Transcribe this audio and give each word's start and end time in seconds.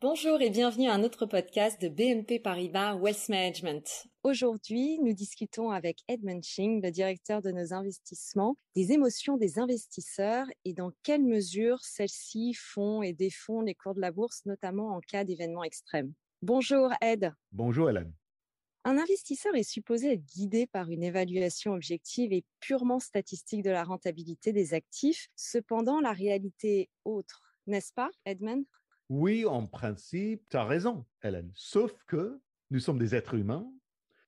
Bonjour 0.00 0.40
et 0.40 0.50
bienvenue 0.50 0.88
à 0.88 0.94
un 0.94 1.02
autre 1.02 1.26
podcast 1.26 1.80
de 1.80 1.88
BNP 1.88 2.38
Paribas 2.38 2.94
Wealth 2.96 3.28
Management. 3.28 4.06
Aujourd'hui, 4.22 4.98
nous 5.00 5.12
discutons 5.12 5.70
avec 5.70 6.00
Edmund 6.08 6.44
Ching, 6.44 6.82
le 6.82 6.90
directeur 6.90 7.42
de 7.42 7.50
nos 7.50 7.72
investissements, 7.72 8.56
des 8.76 8.92
émotions 8.92 9.36
des 9.36 9.58
investisseurs 9.58 10.46
et 10.64 10.72
dans 10.72 10.92
quelle 11.02 11.24
mesure 11.24 11.80
celles-ci 11.80 12.54
font 12.54 13.02
et 13.02 13.12
défont 13.12 13.60
les 13.60 13.74
cours 13.74 13.94
de 13.94 14.00
la 14.00 14.12
bourse, 14.12 14.42
notamment 14.46 14.94
en 14.94 15.00
cas 15.00 15.24
d'événements 15.24 15.64
extrêmes. 15.64 16.12
Bonjour 16.42 16.92
Ed. 17.00 17.32
Bonjour 17.50 17.90
Hélène. 17.90 18.12
Un 18.86 18.98
investisseur 18.98 19.54
est 19.54 19.62
supposé 19.62 20.12
être 20.12 20.26
guidé 20.26 20.66
par 20.66 20.90
une 20.90 21.02
évaluation 21.02 21.72
objective 21.72 22.34
et 22.34 22.44
purement 22.60 23.00
statistique 23.00 23.62
de 23.62 23.70
la 23.70 23.82
rentabilité 23.82 24.52
des 24.52 24.74
actifs. 24.74 25.28
Cependant, 25.36 26.00
la 26.00 26.12
réalité 26.12 26.80
est 26.80 26.90
autre, 27.06 27.53
n'est-ce 27.66 27.92
pas, 27.92 28.10
Edmund 28.24 28.64
Oui, 29.08 29.44
en 29.44 29.66
principe, 29.66 30.42
tu 30.48 30.56
as 30.56 30.64
raison, 30.64 31.04
Hélène. 31.22 31.50
Sauf 31.54 31.92
que 32.06 32.40
nous 32.70 32.80
sommes 32.80 32.98
des 32.98 33.14
êtres 33.14 33.34
humains, 33.34 33.70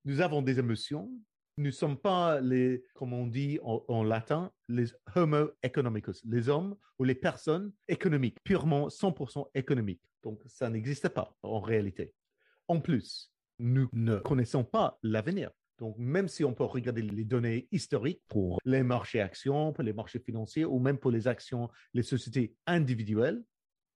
nous 0.04 0.20
avons 0.20 0.42
des 0.42 0.58
émotions, 0.58 1.10
nous 1.58 1.66
ne 1.66 1.70
sommes 1.70 1.96
pas 1.96 2.40
les, 2.40 2.84
comme 2.94 3.12
on 3.12 3.26
dit 3.26 3.58
en, 3.62 4.04
latin, 4.04 4.52
les 4.68 4.92
homo 5.14 5.50
economicus, 5.62 6.22
les 6.24 6.48
hommes 6.48 6.76
ou 6.98 7.04
les 7.04 7.14
personnes 7.14 7.72
économiques, 7.88 8.38
purement 8.44 8.88
100% 8.88 9.48
économiques. 9.54 10.02
Donc, 10.22 10.42
ça 10.46 10.68
n'existe 10.68 11.08
pas 11.08 11.34
en 11.42 11.60
réalité. 11.60 12.12
En 12.68 12.80
plus, 12.80 13.32
nous 13.58 13.88
ne 13.92 14.18
connaissons 14.18 14.64
pas 14.64 14.98
l'avenir. 15.02 15.50
Donc, 15.78 15.96
même 15.98 16.28
si 16.28 16.44
on 16.44 16.54
peut 16.54 16.64
regarder 16.64 17.02
les 17.02 17.24
données 17.24 17.68
historiques 17.70 18.22
pour 18.28 18.58
les 18.64 18.82
marchés 18.82 19.20
actions, 19.20 19.72
pour 19.72 19.84
les 19.84 19.92
marchés 19.92 20.20
financiers 20.20 20.64
ou 20.64 20.78
même 20.78 20.98
pour 20.98 21.10
les 21.10 21.28
actions, 21.28 21.68
les 21.92 22.02
sociétés 22.02 22.54
individuelles, 22.66 23.42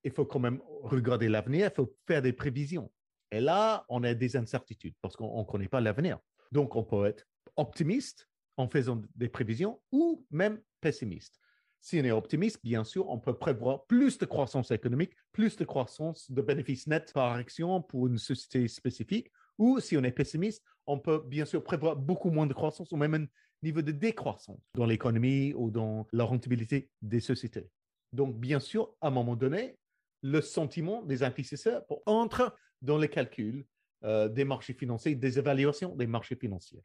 il 0.04 0.12
faut 0.12 0.26
quand 0.26 0.40
même 0.40 0.60
regarder 0.82 1.28
l'avenir, 1.28 1.70
il 1.72 1.74
faut 1.74 1.94
faire 2.06 2.22
des 2.22 2.32
prévisions. 2.32 2.90
Et 3.30 3.40
là, 3.40 3.84
on 3.88 4.02
a 4.04 4.12
des 4.12 4.36
incertitudes 4.36 4.94
parce 5.00 5.16
qu'on 5.16 5.38
ne 5.38 5.44
connaît 5.44 5.68
pas 5.68 5.80
l'avenir. 5.80 6.18
Donc, 6.52 6.76
on 6.76 6.84
peut 6.84 7.06
être 7.06 7.26
optimiste 7.56 8.28
en 8.56 8.68
faisant 8.68 9.02
des 9.14 9.28
prévisions 9.28 9.80
ou 9.92 10.26
même 10.30 10.60
pessimiste. 10.80 11.40
Si 11.80 11.98
on 11.98 12.04
est 12.04 12.10
optimiste, 12.10 12.60
bien 12.62 12.84
sûr, 12.84 13.08
on 13.08 13.18
peut 13.18 13.34
prévoir 13.38 13.86
plus 13.86 14.18
de 14.18 14.26
croissance 14.26 14.70
économique, 14.70 15.14
plus 15.32 15.56
de 15.56 15.64
croissance 15.64 16.30
de 16.30 16.42
bénéfices 16.42 16.86
nets 16.86 17.12
par 17.14 17.32
action 17.32 17.80
pour 17.80 18.06
une 18.06 18.18
société 18.18 18.68
spécifique. 18.68 19.32
Ou 19.60 19.78
si 19.78 19.96
on 19.98 20.02
est 20.02 20.10
pessimiste, 20.10 20.64
on 20.86 20.98
peut 20.98 21.22
bien 21.24 21.44
sûr 21.44 21.62
prévoir 21.62 21.94
beaucoup 21.94 22.30
moins 22.30 22.46
de 22.46 22.54
croissance 22.54 22.90
ou 22.92 22.96
même 22.96 23.14
un 23.14 23.26
niveau 23.62 23.82
de 23.82 23.92
décroissance 23.92 24.58
dans 24.74 24.86
l'économie 24.86 25.52
ou 25.54 25.70
dans 25.70 26.08
la 26.12 26.24
rentabilité 26.24 26.88
des 27.02 27.20
sociétés. 27.20 27.68
Donc, 28.14 28.34
bien 28.36 28.58
sûr, 28.58 28.94
à 29.02 29.08
un 29.08 29.10
moment 29.10 29.36
donné, 29.36 29.76
le 30.22 30.40
sentiment 30.40 31.02
des 31.02 31.22
investisseurs 31.22 31.84
entre 32.06 32.56
dans 32.80 32.96
les 32.96 33.08
calculs 33.08 33.66
euh, 34.02 34.28
des 34.28 34.44
marchés 34.44 34.72
financiers, 34.72 35.14
des 35.14 35.38
évaluations 35.38 35.94
des 35.94 36.06
marchés 36.06 36.36
financiers. 36.36 36.82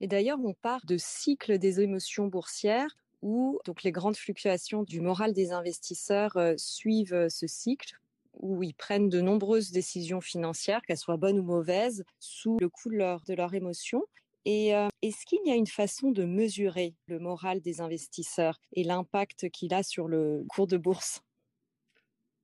Et 0.00 0.06
d'ailleurs, 0.06 0.38
on 0.44 0.52
part 0.52 0.84
de 0.84 0.98
cycle 0.98 1.58
des 1.58 1.80
émotions 1.80 2.26
boursières 2.26 2.94
où 3.22 3.58
donc 3.64 3.82
les 3.82 3.92
grandes 3.92 4.16
fluctuations 4.16 4.82
du 4.82 5.00
moral 5.00 5.32
des 5.32 5.52
investisseurs 5.52 6.36
euh, 6.36 6.52
suivent 6.58 7.14
euh, 7.14 7.28
ce 7.30 7.46
cycle 7.46 7.98
où 8.40 8.62
ils 8.62 8.74
prennent 8.74 9.08
de 9.08 9.20
nombreuses 9.20 9.70
décisions 9.70 10.20
financières, 10.20 10.82
qu'elles 10.82 10.98
soient 10.98 11.16
bonnes 11.16 11.38
ou 11.38 11.42
mauvaises, 11.42 12.04
sous 12.18 12.58
le 12.60 12.68
coup 12.68 12.90
de 12.90 12.96
leur, 12.96 13.54
émotion. 13.54 14.02
Et 14.44 14.74
euh, 14.74 14.88
est-ce 15.02 15.26
qu'il 15.26 15.40
y 15.44 15.50
a 15.50 15.54
une 15.54 15.66
façon 15.66 16.10
de 16.10 16.24
mesurer 16.24 16.94
le 17.08 17.18
moral 17.18 17.60
des 17.60 17.80
investisseurs 17.80 18.60
et 18.72 18.84
l'impact 18.84 19.50
qu'il 19.50 19.74
a 19.74 19.82
sur 19.82 20.08
le 20.08 20.44
cours 20.48 20.66
de 20.66 20.76
bourse? 20.76 21.20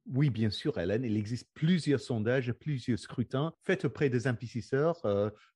Oui, 0.07 0.31
bien 0.31 0.51
sûr, 0.51 0.79
Hélène. 0.79 1.05
Il 1.05 1.17
existe 1.17 1.49
plusieurs 1.55 2.01
sondages, 2.01 2.53
plusieurs 2.53 2.99
scrutins 2.99 3.55
faits 3.63 3.85
auprès 3.85 4.11
des 4.11 4.27
investisseurs, 4.27 5.01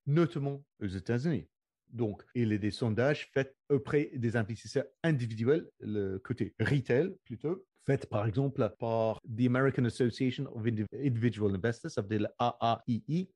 notamment 0.07 0.62
aux 0.81 0.87
États-Unis. 0.87 1.48
Donc, 1.89 2.23
il 2.35 2.52
y 2.52 2.55
a 2.55 2.58
des 2.58 2.70
sondages 2.70 3.30
faits 3.33 3.57
auprès 3.69 4.11
des 4.14 4.36
investisseurs 4.36 4.86
individuels, 5.02 5.69
le 5.80 6.19
côté 6.19 6.55
retail 6.61 7.14
plutôt, 7.25 7.64
faits 7.86 8.07
par 8.07 8.27
exemple 8.27 8.69
par 8.79 9.20
the 9.23 9.47
American 9.47 9.85
Association 9.85 10.47
of 10.55 10.67
Individual 10.67 11.55
Investors, 11.55 11.92
ça 11.92 12.02
veut 12.02 12.08
dire 12.08 12.29
l'AAII. 12.41 13.30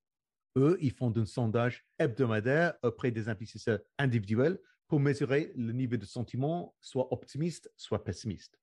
Eux, 0.56 0.76
ils 0.80 0.90
font 0.92 1.16
un 1.16 1.24
sondage 1.24 1.86
hebdomadaire 1.98 2.74
auprès 2.82 3.12
des 3.12 3.28
investisseurs 3.28 3.78
individuels 3.98 4.58
pour 4.88 4.98
mesurer 4.98 5.52
le 5.56 5.72
niveau 5.72 5.96
de 5.96 6.04
sentiment, 6.04 6.74
soit 6.80 7.12
optimiste, 7.12 7.72
soit 7.76 8.02
pessimiste. 8.02 8.58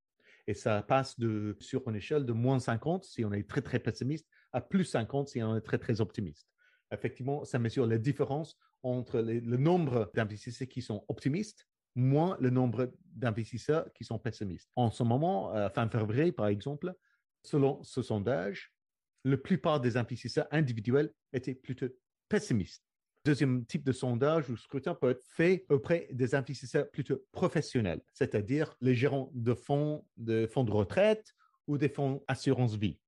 Et 0.46 0.53
ça 0.53 0.81
passe 0.81 1.18
de, 1.18 1.56
sur 1.62 1.88
une 1.88 1.96
échelle 1.96 2.26
de 2.26 2.34
moins 2.34 2.59
50 2.59 3.06
si 3.06 3.24
on 3.24 3.31
est 3.31 3.50
très, 3.50 3.62
très 3.62 3.80
pessimiste 3.80 4.28
à 4.52 4.59
plus 4.59 4.84
50 4.84 5.30
si 5.30 5.42
on 5.42 5.56
est 5.56 5.62
très, 5.62 5.78
très 5.78 6.02
optimiste. 6.02 6.50
Effectivement, 6.92 7.46
ça 7.46 7.59
mesure 7.59 7.88
la 7.88 7.97
différence 7.97 8.58
entre 8.84 9.20
le 9.20 9.58
nombre 9.58 10.12
d'investisseurs 10.14 10.68
qui 10.68 10.81
sont 10.81 11.06
optimistes 11.08 11.68
moins 11.97 12.38
le 12.40 12.50
nombre 12.50 12.91
d'investisseurs 13.16 13.91
qui 13.94 14.06
sont 14.06 14.19
pessimistes. 14.19 14.69
En 14.75 14.91
ce 14.91 15.03
moment, 15.03 15.53
euh, 15.56 15.68
fin 15.69 15.90
février, 15.90 16.31
par 16.31 16.47
exemple, 16.47 16.94
selon 17.44 17.84
ce 17.84 18.02
sondage, 18.02 18.72
la 19.24 19.38
plupart 19.38 19.81
des 19.81 19.97
investisseurs 19.97 20.47
individuels 20.52 21.12
étaient 21.34 21.56
plutôt 21.56 21.88
pessimistes. 22.30 22.84
Deuxième 23.25 23.66
type 23.66 23.84
de 23.84 23.91
sondage 23.91 24.50
ou 24.50 24.56
scrutin 24.56 24.94
peut 24.94 25.09
être 25.09 25.25
fait 25.25 25.66
auprès 25.69 26.08
des 26.12 26.35
investisseurs 26.35 26.90
plutôt 26.90 27.22
professionnels, 27.31 28.02
c'est-à-dire 28.14 28.75
les 28.79 28.96
gérants 28.96 29.31
de 29.34 29.53
fonds, 29.53 30.06
de 30.16 30.47
fonds 30.47 30.64
de 30.64 30.72
retraite 30.72 31.34
ou 31.66 31.78
des 31.78 31.90
fonds 31.90 32.24
assurance 32.28 32.75
vie. 32.75 33.00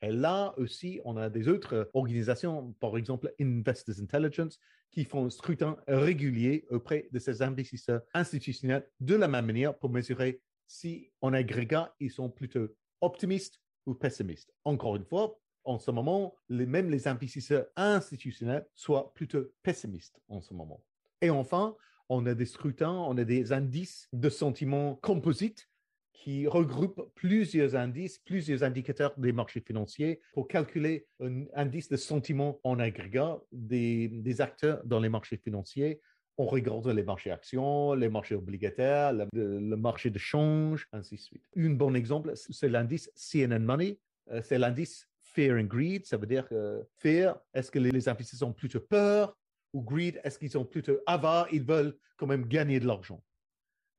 Et 0.00 0.10
là 0.10 0.52
aussi, 0.56 1.00
on 1.04 1.16
a 1.16 1.30
des 1.30 1.46
autres 1.46 1.88
organisations, 1.94 2.72
par 2.80 2.96
exemple 2.96 3.32
Investors 3.40 4.00
Intelligence, 4.00 4.58
qui 4.92 5.04
font 5.04 5.26
un 5.26 5.30
scrutin 5.30 5.76
régulier 5.88 6.66
auprès 6.70 7.08
de 7.10 7.18
ces 7.18 7.42
investisseurs 7.42 8.02
institutionnels 8.14 8.88
de 9.00 9.14
la 9.14 9.26
même 9.26 9.46
manière 9.46 9.76
pour 9.78 9.90
mesurer 9.90 10.40
si, 10.66 11.10
en 11.20 11.32
agrégat, 11.32 11.94
ils 11.98 12.10
sont 12.10 12.30
plutôt 12.30 12.68
optimistes 13.00 13.60
ou 13.86 13.94
pessimistes. 13.94 14.52
Encore 14.64 14.96
une 14.96 15.04
fois, 15.04 15.38
en 15.64 15.78
ce 15.78 15.90
moment, 15.90 16.34
même 16.48 16.90
les 16.90 17.08
investisseurs 17.08 17.66
institutionnels 17.76 18.66
soient 18.74 19.12
plutôt 19.14 19.44
pessimistes 19.62 20.20
en 20.28 20.40
ce 20.40 20.54
moment. 20.54 20.82
Et 21.20 21.30
enfin, 21.30 21.76
on 22.08 22.26
a 22.26 22.34
des 22.34 22.46
scrutins, 22.46 22.92
on 22.92 23.16
a 23.16 23.24
des 23.24 23.52
indices 23.52 24.08
de 24.12 24.28
sentiments 24.28 24.96
composites 24.96 25.68
qui 26.12 26.46
regroupe 26.46 27.10
plusieurs 27.14 27.74
indices, 27.74 28.18
plusieurs 28.18 28.62
indicateurs 28.62 29.12
des 29.18 29.32
marchés 29.32 29.60
financiers 29.60 30.20
pour 30.32 30.46
calculer 30.46 31.06
un 31.20 31.44
indice 31.54 31.88
de 31.88 31.96
sentiment 31.96 32.60
en 32.64 32.78
agrégat 32.78 33.40
des, 33.50 34.40
acteurs 34.40 34.82
dans 34.84 35.00
les 35.00 35.08
marchés 35.08 35.36
financiers. 35.36 36.00
On 36.38 36.46
regarde 36.46 36.86
les 36.88 37.02
marchés 37.02 37.30
actions, 37.30 37.94
les 37.94 38.08
marchés 38.08 38.34
obligataires, 38.34 39.12
le, 39.32 39.76
marché 39.76 40.10
de 40.10 40.18
change, 40.18 40.86
ainsi 40.92 41.16
de 41.16 41.20
suite. 41.20 41.44
Un 41.56 41.70
bon 41.70 41.94
exemple, 41.94 42.32
c'est 42.34 42.68
l'indice 42.68 43.10
CNN 43.14 43.58
Money. 43.58 43.98
Euh, 44.30 44.40
c'est 44.42 44.58
l'indice 44.58 45.08
Fear 45.18 45.58
and 45.58 45.64
Greed. 45.64 46.06
Ça 46.06 46.16
veut 46.16 46.26
dire 46.26 46.48
que 46.48 46.86
Fear, 46.98 47.38
est-ce 47.54 47.70
que 47.70 47.78
les 47.78 48.08
investisseurs 48.08 48.48
ont 48.48 48.52
plutôt 48.52 48.80
peur? 48.80 49.36
Ou 49.72 49.82
Greed, 49.82 50.20
est-ce 50.24 50.38
qu'ils 50.38 50.50
sont 50.50 50.64
plutôt 50.64 50.98
avares, 51.06 51.48
ils 51.52 51.62
veulent 51.62 51.96
quand 52.16 52.26
même 52.26 52.46
gagner 52.46 52.78
de 52.78 52.86
l'argent. 52.86 53.22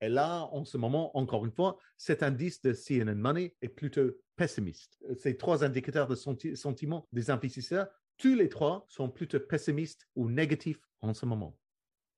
Et 0.04 0.10
là, 0.10 0.50
en 0.52 0.66
ce 0.66 0.78
moment, 0.78 1.18
encore 1.18 1.46
une 1.46 1.52
fois, 1.52 1.78
cet 1.96 2.24
indice 2.24 2.62
de 2.62 2.74
CNN 2.74 3.16
Money 3.16 3.56
est 3.62 3.70
plutôt 3.70 4.12
pessimiste. 4.36 5.02
Ces 5.18 5.38
trois 5.38 5.64
indicateurs 5.64 6.08
de 6.08 6.16
sentiment 6.16 7.08
des 7.14 7.30
investisseurs, 7.30 7.88
tous 8.18 8.36
les 8.36 8.50
trois 8.50 8.86
sont 8.90 9.10
plutôt 9.10 9.40
pessimistes 9.40 10.10
ou 10.18 10.30
négatifs 10.30 10.82
en 11.00 11.14
ce 11.14 11.26
moment. 11.26 11.58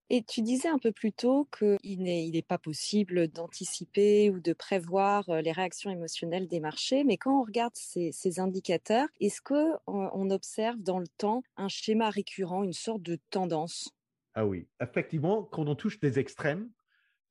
Et 0.10 0.24
tu 0.24 0.42
disais 0.42 0.68
un 0.68 0.80
peu 0.80 0.92
plus 0.92 1.14
tôt 1.14 1.48
qu'il 1.56 2.02
n'est 2.02 2.42
pas 2.42 2.58
possible 2.58 3.28
d'anticiper 3.28 4.32
ou 4.32 4.40
de 4.40 4.54
prévoir 4.54 5.30
euh, 5.30 5.42
les 5.42 5.52
réactions 5.52 5.92
émotionnelles 5.92 6.48
des 6.48 6.60
marchés, 6.60 7.04
mais 7.04 7.18
quand 7.18 7.40
on 7.40 7.44
regarde 7.44 7.76
ces, 7.76 8.12
ces 8.12 8.40
indicateurs, 8.40 9.10
est-ce 9.20 9.42
qu'on 9.44 10.30
observe 10.32 10.78
dans 10.80 11.00
le 11.00 11.08
temps 11.20 11.44
un 11.56 11.68
schéma 11.68 12.10
récurrent, 12.10 12.64
une 12.64 12.74
sorte 12.74 13.04
de 13.04 13.20
tendance? 13.30 13.90
Ah 14.34 14.48
oui, 14.48 14.68
effectivement, 14.82 15.44
quand 15.44 15.68
on 15.68 15.76
touche 15.76 16.00
des 16.00 16.18
extrêmes, 16.18 16.70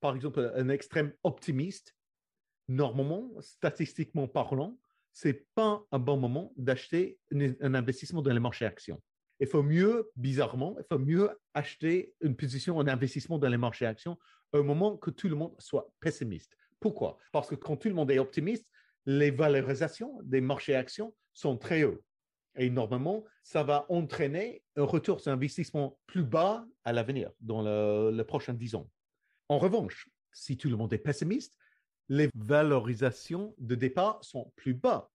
par 0.05 0.15
exemple, 0.15 0.53
un 0.55 0.69
extrême 0.69 1.15
optimiste, 1.23 1.97
normalement, 2.69 3.31
statistiquement 3.41 4.29
parlant, 4.29 4.77
c'est 5.13 5.47
pas 5.55 5.83
un 5.91 5.99
bon 5.99 6.19
moment 6.19 6.53
d'acheter 6.59 7.19
un 7.33 7.73
investissement 7.73 8.21
dans 8.21 8.35
les 8.35 8.39
marchés 8.39 8.67
actions. 8.67 9.01
Il 9.41 9.47
faut 9.47 9.63
mieux, 9.63 10.11
bizarrement, 10.15 10.77
il 10.79 10.85
faut 10.93 10.99
mieux 10.99 11.31
acheter 11.55 12.13
une 12.21 12.37
position 12.37 12.77
en 12.77 12.87
investissement 12.87 13.39
dans 13.39 13.49
les 13.49 13.57
marchés 13.57 13.87
actions 13.87 14.19
au 14.53 14.63
moment 14.63 14.99
que 14.99 15.11
tout 15.11 15.31
le 15.31 15.37
monde 15.37 15.55
soit 15.59 15.91
pessimiste. 16.01 16.55
Pourquoi? 16.81 17.17
Parce 17.33 17.49
que 17.49 17.55
quand 17.55 17.79
tout 17.79 17.89
le 17.89 17.95
monde 17.95 18.11
est 18.11 18.19
optimiste, 18.19 18.69
les 19.07 19.31
valorisations 19.31 20.21
des 20.23 20.43
marchés 20.43 20.75
actions 20.75 21.15
sont 21.33 21.57
très 21.57 21.83
hauts. 21.85 22.05
Et 22.57 22.69
normalement, 22.69 23.25
ça 23.43 23.63
va 23.63 23.87
entraîner 23.89 24.63
un 24.77 24.85
retour 24.85 25.23
sur 25.23 25.33
investissement 25.33 25.99
plus 26.07 26.25
bas 26.25 26.67
à 26.85 26.93
l'avenir, 26.93 27.31
dans 27.41 27.63
le, 27.63 28.15
le 28.15 28.25
prochain 28.25 28.53
10 28.53 28.75
ans. 28.75 28.91
En 29.49 29.59
revanche, 29.59 30.09
si 30.33 30.57
tout 30.57 30.69
le 30.69 30.77
monde 30.77 30.93
est 30.93 30.99
pessimiste, 30.99 31.57
les 32.09 32.29
valorisations 32.35 33.55
de 33.59 33.75
départ 33.75 34.23
sont 34.23 34.53
plus 34.57 34.75
bas. 34.75 35.11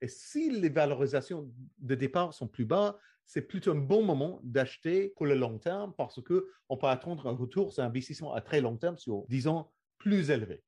Et 0.00 0.08
si 0.08 0.50
les 0.50 0.68
valorisations 0.68 1.48
de 1.78 1.94
départ 1.94 2.34
sont 2.34 2.48
plus 2.48 2.64
bas, 2.64 2.98
c'est 3.24 3.42
plutôt 3.42 3.72
un 3.72 3.76
bon 3.76 4.02
moment 4.02 4.40
d'acheter 4.42 5.10
pour 5.16 5.26
le 5.26 5.34
long 5.34 5.58
terme 5.58 5.94
parce 5.96 6.20
qu'on 6.20 6.76
peut 6.76 6.86
attendre 6.86 7.28
un 7.28 7.36
retour 7.36 7.72
sur 7.72 7.84
investissement 7.84 8.34
à 8.34 8.40
très 8.40 8.60
long 8.60 8.76
terme 8.76 8.98
sur, 8.98 9.24
disons, 9.28 9.66
plus 9.98 10.30
élevé. 10.30 10.62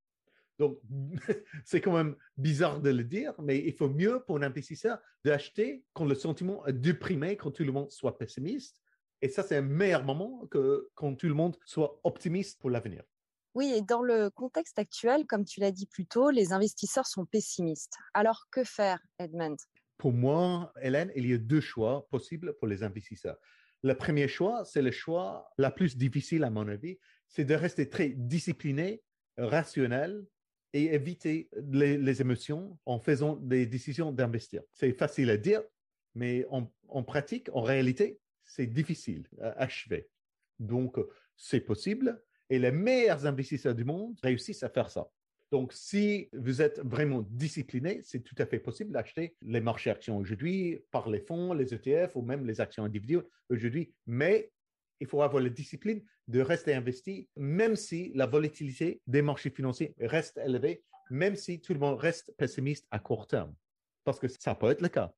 Donc, 0.58 0.79
c'est 1.64 1.81
quand 1.81 1.93
même 1.93 2.14
bizarre 2.37 2.81
de 2.81 2.91
le 2.91 3.02
dire, 3.02 3.35
mais 3.43 3.58
il 3.58 3.73
faut 3.73 3.88
mieux 3.88 4.23
pour 4.25 4.37
un 4.37 4.43
investisseur 4.43 4.99
d'acheter 5.25 5.85
quand 5.94 6.05
le 6.05 6.14
sentiment 6.14 6.64
est 6.67 6.73
déprimé, 6.73 7.37
quand 7.37 7.50
tout 7.50 7.64
le 7.64 7.73
monde 7.73 7.91
soit 7.91 8.17
pessimiste. 8.17 8.83
Et 9.24 9.28
ça, 9.28 9.42
c'est 9.42 9.56
un 9.56 9.62
meilleur 9.62 10.04
moment 10.04 10.46
que 10.50 10.90
quand 10.94 11.14
tout 11.14 11.28
le 11.28 11.32
monde 11.32 11.56
soit 11.64 11.98
optimiste 12.04 12.60
pour 12.60 12.68
l'avenir. 12.68 13.04
Oui, 13.54 13.72
et 13.74 13.80
dans 13.80 14.02
le 14.02 14.28
contexte 14.28 14.78
actuel, 14.78 15.24
comme 15.26 15.46
tu 15.46 15.60
l'as 15.60 15.70
dit 15.70 15.86
plus 15.86 16.04
tôt, 16.04 16.28
les 16.28 16.52
investisseurs 16.52 17.06
sont 17.06 17.24
pessimistes. 17.24 17.96
Alors 18.12 18.48
que 18.50 18.64
faire, 18.64 19.00
Edmund 19.18 19.56
Pour 19.96 20.12
moi, 20.12 20.74
Hélène, 20.78 21.10
il 21.16 21.26
y 21.26 21.32
a 21.32 21.38
deux 21.38 21.62
choix 21.62 22.06
possibles 22.10 22.54
pour 22.58 22.68
les 22.68 22.82
investisseurs. 22.82 23.38
Le 23.82 23.94
premier 23.94 24.28
choix, 24.28 24.62
c'est 24.66 24.82
le 24.82 24.90
choix 24.90 25.50
la 25.56 25.70
plus 25.70 25.96
difficile 25.96 26.44
à 26.44 26.50
mon 26.50 26.68
avis, 26.68 26.98
c'est 27.26 27.46
de 27.46 27.54
rester 27.54 27.88
très 27.88 28.10
discipliné, 28.10 29.02
rationnel 29.38 30.26
et 30.74 30.92
éviter 30.92 31.48
les, 31.70 32.20
émotions 32.20 32.78
en 32.84 32.98
faisant 32.98 33.36
des 33.36 33.64
décisions 33.64 34.12
d'investir. 34.12 34.60
C'est 34.74 34.92
facile 34.92 35.30
à 35.30 35.38
dire, 35.38 35.62
mais 36.14 36.44
en, 36.50 36.70
en 36.88 37.02
pratique, 37.02 37.48
en 37.54 37.62
réalité, 37.62 38.20
c'est 38.54 38.66
difficile 38.66 39.24
à 39.40 39.50
achever. 39.62 40.08
Donc, 40.60 40.96
c'est 41.36 41.60
possible, 41.60 42.22
et 42.48 42.60
les 42.60 42.70
meilleurs 42.70 43.26
investisseurs 43.26 43.74
du 43.74 43.84
monde 43.84 44.16
réussissent 44.22 44.62
à 44.62 44.68
faire 44.68 44.90
ça. 44.90 45.08
Donc, 45.50 45.72
si 45.72 46.28
vous 46.32 46.62
êtes 46.62 46.80
vraiment 46.84 47.22
discipliné, 47.28 48.00
c'est 48.02 48.20
tout 48.20 48.34
à 48.38 48.46
fait 48.46 48.60
possible 48.60 48.92
d'acheter 48.92 49.36
les 49.42 49.60
marchés 49.60 49.90
actions 49.90 50.18
aujourd'hui 50.18 50.80
par 50.92 51.08
les 51.08 51.20
fonds, 51.20 51.52
les 51.52 51.74
ETF 51.74 52.14
ou 52.14 52.22
même 52.22 52.46
les 52.46 52.60
actions 52.60 52.84
individuelles 52.84 53.26
aujourd'hui. 53.50 53.92
Mais 54.06 54.52
il 55.00 55.08
faut 55.08 55.22
avoir 55.22 55.42
la 55.42 55.50
discipline 55.50 56.02
de 56.28 56.40
rester 56.40 56.74
investi, 56.74 57.28
même 57.36 57.74
si 57.74 58.12
la 58.14 58.26
volatilité 58.26 59.00
des 59.06 59.22
marchés 59.22 59.50
financiers 59.50 59.94
reste 59.98 60.38
élevée, 60.38 60.84
même 61.10 61.34
si 61.34 61.60
tout 61.60 61.74
le 61.74 61.80
monde 61.80 61.98
reste 61.98 62.32
pessimiste 62.36 62.86
à 62.92 63.00
court 63.00 63.26
terme. 63.26 63.54
Parce 64.04 64.20
que 64.20 64.28
ça 64.28 64.54
peut 64.54 64.70
être 64.70 64.80
le 64.82 64.88
cas. 64.88 65.12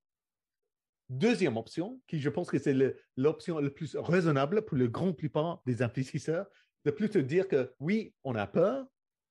Deuxième 1.08 1.56
option, 1.56 2.00
qui 2.08 2.18
je 2.20 2.28
pense 2.28 2.50
que 2.50 2.58
c'est 2.58 2.76
l'option 3.16 3.60
la 3.60 3.70
plus 3.70 3.96
raisonnable 3.96 4.64
pour 4.64 4.76
le 4.76 4.88
grand 4.88 5.12
plupart 5.12 5.62
des 5.64 5.82
investisseurs, 5.82 6.46
de 6.84 6.90
plutôt 6.90 7.22
dire 7.22 7.46
que 7.46 7.72
oui, 7.78 8.12
on 8.24 8.34
a 8.34 8.46
peur, 8.46 8.86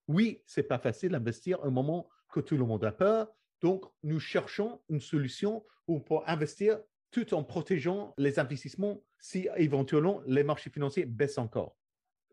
oui, 0.07 0.41
c'est 0.45 0.63
pas 0.63 0.79
facile 0.79 1.11
d'investir 1.11 1.61
un 1.63 1.71
moment 1.71 2.07
que 2.31 2.39
tout 2.39 2.55
le 2.55 2.65
monde 2.65 2.85
a 2.85 2.91
peur, 2.93 3.27
donc 3.61 3.83
nous 4.03 4.19
cherchons 4.19 4.81
une 4.87 5.01
solution 5.01 5.65
pour 6.05 6.27
investir 6.29 6.79
tout 7.11 7.33
en 7.33 7.43
protégeant 7.43 8.13
les 8.17 8.39
investissements 8.39 9.03
si 9.19 9.47
éventuellement 9.57 10.21
les 10.27 10.43
marchés 10.43 10.69
financiers 10.69 11.05
baissent 11.05 11.37
encore. 11.37 11.77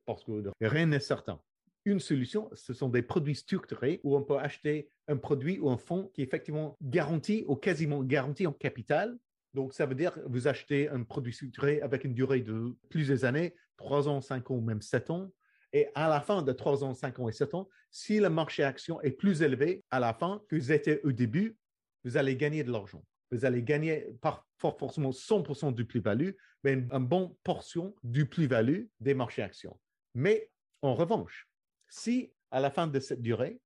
Parce 0.04 0.24
que 0.24 0.52
rien 0.60 0.86
n'est 0.86 1.00
certain. 1.00 1.40
Une 1.84 2.00
solution, 2.00 2.48
ce 2.54 2.72
sont 2.72 2.88
des 2.88 3.02
produits 3.02 3.34
structurés 3.34 4.00
où 4.04 4.16
on 4.16 4.22
peut 4.22 4.38
acheter 4.38 4.88
un 5.08 5.16
produit 5.16 5.58
ou 5.58 5.68
un 5.68 5.76
fonds 5.76 6.10
qui 6.14 6.20
est 6.20 6.24
effectivement 6.24 6.76
garanti 6.80 7.44
ou 7.48 7.56
quasiment 7.56 8.02
garanti 8.04 8.46
en 8.46 8.52
capital 8.52 9.18
donc, 9.54 9.74
ça 9.74 9.84
veut 9.84 9.94
dire 9.94 10.14
que 10.14 10.20
vous 10.26 10.48
achetez 10.48 10.88
un 10.88 11.02
produit 11.02 11.32
structuré 11.32 11.82
avec 11.82 12.04
une 12.04 12.14
durée 12.14 12.40
de 12.40 12.74
plusieurs 12.88 13.24
années, 13.24 13.54
3 13.76 14.08
ans, 14.08 14.20
5 14.20 14.50
ans 14.50 14.60
même 14.60 14.80
7 14.80 15.10
ans. 15.10 15.30
Et 15.74 15.88
à 15.94 16.08
la 16.08 16.20
fin 16.20 16.42
de 16.42 16.52
3 16.52 16.84
ans, 16.84 16.94
5 16.94 17.18
ans 17.18 17.28
et 17.28 17.32
7 17.32 17.54
ans, 17.54 17.68
si 17.90 18.18
le 18.18 18.30
marché 18.30 18.62
action 18.62 19.00
est 19.02 19.10
plus 19.10 19.42
élevé 19.42 19.84
à 19.90 20.00
la 20.00 20.14
fin 20.14 20.42
que 20.48 20.56
vous 20.56 20.72
étiez 20.72 21.00
au 21.04 21.12
début, 21.12 21.56
vous 22.04 22.16
allez 22.16 22.36
gagner 22.36 22.64
de 22.64 22.72
l'argent. 22.72 23.04
Vous 23.30 23.44
allez 23.44 23.62
gagner 23.62 24.06
pas 24.20 24.46
forcément 24.58 25.10
100% 25.10 25.74
du 25.74 25.84
plus-value, 25.84 26.30
mais 26.64 26.74
une, 26.74 26.86
bonne 26.86 27.34
portion 27.42 27.94
du 28.02 28.26
plus-value 28.26 28.84
des 29.00 29.14
marchés 29.14 29.42
actions. 29.42 29.78
Mais 30.14 30.50
en 30.82 30.94
revanche, 30.94 31.48
si 31.88 32.32
à 32.50 32.60
la 32.60 32.70
fin 32.70 32.86
de 32.86 33.00
cette 33.00 33.22
durée, 33.22 33.60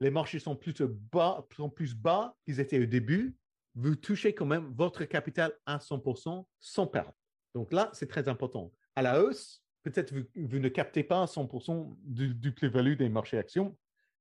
les 0.00 0.10
marchés 0.10 0.38
sont 0.38 0.56
plutôt 0.56 0.88
bas, 0.88 1.46
sont 1.54 1.70
plus 1.70 1.94
bas 1.94 2.34
qu'ils 2.44 2.60
étaient 2.60 2.80
au 2.80 2.86
début, 2.86 3.36
vous 3.74 3.96
touchez 3.96 4.34
quand 4.34 4.46
même 4.46 4.72
votre 4.74 5.04
capital 5.04 5.52
à 5.66 5.78
100% 5.78 6.44
sans 6.60 6.86
perdre. 6.86 7.14
Donc 7.54 7.72
là, 7.72 7.90
c'est 7.92 8.08
très 8.08 8.28
important. 8.28 8.72
À 8.94 9.02
la 9.02 9.22
hausse, 9.22 9.62
peut-être 9.82 10.12
vous, 10.12 10.24
vous 10.34 10.58
ne 10.58 10.68
captez 10.68 11.02
pas 11.02 11.24
100% 11.24 11.96
du, 12.02 12.34
du 12.34 12.52
plus-value 12.52 12.96
des 12.96 13.08
marchés 13.08 13.38
actions, 13.38 13.76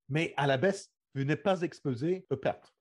mais 0.10 0.34
à 0.38 0.48
la 0.48 0.58
baisse, 0.58 0.92
vous 1.16 1.24
n'êtes 1.24 1.44
pas 1.44 1.62
exposé 1.62 2.26
aux 2.30 2.38
pertes. 2.38 2.74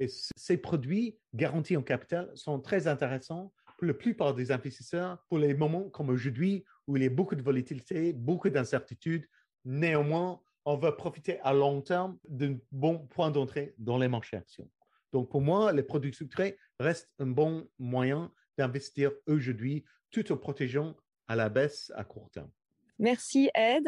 Et 0.00 0.08
ces 0.08 0.56
produits 0.56 1.18
garantis 1.34 1.76
en 1.76 1.82
capital 1.82 2.30
sont 2.34 2.60
très 2.60 2.86
intéressants 2.86 3.52
pour 3.78 3.86
la 3.86 3.94
plupart 3.94 4.34
des 4.34 4.50
investisseurs 4.50 5.24
pour 5.28 5.38
les 5.38 5.54
moments 5.54 5.90
comme 5.90 6.08
aujourd'hui 6.08 6.64
où 6.86 6.96
il 6.96 7.02
y 7.02 7.06
a 7.06 7.10
beaucoup 7.10 7.34
de 7.34 7.42
volatilité, 7.42 8.12
beaucoup 8.12 8.50
d'incertitudes. 8.50 9.28
Néanmoins, 9.64 10.40
on 10.64 10.76
va 10.76 10.92
profiter 10.92 11.40
à 11.40 11.52
long 11.52 11.80
terme 11.82 12.18
d'un 12.28 12.56
bon 12.70 12.98
point 12.98 13.30
d'entrée 13.30 13.74
dans 13.78 13.98
les 13.98 14.08
marchés 14.08 14.36
actions. 14.36 14.68
Donc, 15.12 15.30
pour 15.30 15.40
moi, 15.40 15.72
les 15.72 15.82
produits 15.82 16.14
sucrés 16.14 16.58
restent 16.80 17.10
un 17.18 17.26
bon 17.26 17.68
moyen 17.78 18.32
d'investir 18.58 19.12
aujourd'hui 19.26 19.84
tout 20.10 20.30
en 20.32 20.36
protégeant 20.36 20.96
à 21.28 21.36
la 21.36 21.48
baisse 21.48 21.92
à 21.94 22.04
court 22.04 22.30
terme. 22.30 22.50
Merci, 22.98 23.50
Ed. 23.54 23.84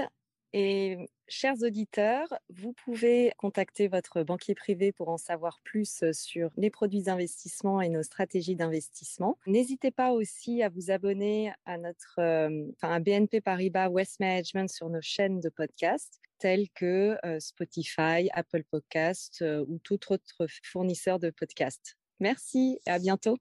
Et 0.56 1.09
chers 1.26 1.61
auditeurs, 1.62 2.29
vous 2.49 2.73
pouvez 2.73 3.32
contacter 3.38 3.88
votre 3.88 4.23
banquier 4.23 4.55
privé 4.55 4.93
pour 4.93 5.09
en 5.09 5.17
savoir 5.19 5.59
plus 5.65 6.05
sur 6.12 6.50
les 6.56 6.71
produits 6.71 7.03
d'investissement 7.03 7.81
et 7.81 7.88
nos 7.88 8.05
stratégies 8.05 8.55
d'investissement. 8.55 9.37
N'hésitez 9.49 9.91
pas 9.91 10.12
aussi 10.12 10.62
à 10.62 10.69
vous 10.69 10.93
abonner 10.93 11.53
à 11.65 11.77
notre 11.77 12.20
euh, 12.20 12.70
à 12.82 13.00
BNP 13.00 13.41
Paribas 13.41 13.88
West 13.88 14.20
Management 14.20 14.70
sur 14.70 14.88
nos 14.88 15.00
chaînes 15.00 15.41
de 15.41 15.49
podcast 15.49 16.20
tels 16.44 16.69
que 16.75 17.17
Spotify, 17.41 18.29
Apple 18.35 18.64
Podcast 18.70 19.43
ou 19.67 19.79
tout 19.79 20.12
autre 20.12 20.46
fournisseur 20.62 21.19
de 21.19 21.31
podcasts. 21.31 21.96
Merci 22.20 22.79
et 22.87 22.91
à 22.91 22.99
bientôt. 22.99 23.38